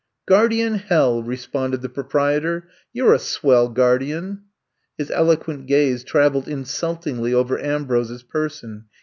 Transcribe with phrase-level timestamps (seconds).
[0.27, 2.63] ''Guardian— hell!" responded the pro prietor.
[2.91, 4.43] "You *re a swell guardian 1"
[4.97, 8.85] His eloquent gaze traveled insultingly over Ambrose's person.